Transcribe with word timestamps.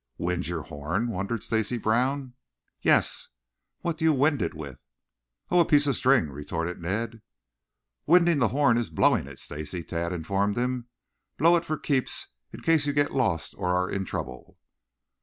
"Wind 0.17 0.47
your 0.47 0.63
horn?" 0.63 1.09
wondered 1.09 1.43
Stacy 1.43 1.77
Brown. 1.77 2.33
"Yes." 2.81 3.27
"What 3.81 3.99
do 3.99 4.05
you 4.05 4.13
wind 4.13 4.41
it 4.41 4.55
with?" 4.55 4.79
"Oh, 5.51 5.59
a 5.59 5.63
piece 5.65 5.85
of 5.85 5.95
string," 5.95 6.31
retorted 6.31 6.81
Ned. 6.81 7.21
"Winding 8.07 8.39
the 8.39 8.47
horn 8.47 8.79
is 8.79 8.89
blowing 8.89 9.27
it, 9.27 9.37
Stacy," 9.37 9.83
Tad 9.83 10.11
informed 10.11 10.57
him. 10.57 10.87
"Blow 11.37 11.55
it 11.55 11.65
for 11.65 11.77
keeps 11.77 12.29
in 12.51 12.61
case 12.61 12.87
you 12.87 12.93
get 12.93 13.13
lost 13.13 13.53
or 13.55 13.67
are 13.75 13.91
in 13.91 14.03
trouble." 14.03 14.57